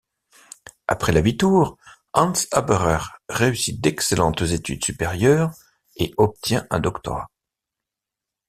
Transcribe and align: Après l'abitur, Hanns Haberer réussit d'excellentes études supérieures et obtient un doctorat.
Après 0.87 1.11
l'abitur, 1.11 1.77
Hanns 2.13 2.47
Haberer 2.51 3.03
réussit 3.29 3.79
d'excellentes 3.79 4.41
études 4.41 4.83
supérieures 4.83 5.51
et 5.95 6.11
obtient 6.17 6.65
un 6.71 6.79
doctorat. 6.79 7.29